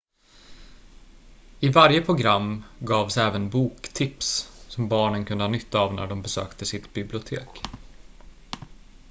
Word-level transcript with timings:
i 1.59 1.69
varje 1.69 2.01
program 2.01 2.63
gavs 2.79 3.17
även 3.17 3.49
boktips 3.49 4.51
som 4.67 4.87
barnen 4.89 5.25
kunde 5.25 5.43
ha 5.43 5.51
nytta 5.51 5.79
av 5.79 5.93
när 5.93 6.07
de 6.07 6.21
besökte 6.21 6.65
sitt 6.65 6.93
bibliotek 6.93 7.61